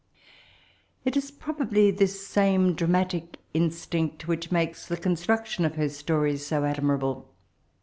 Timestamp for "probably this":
1.29-2.25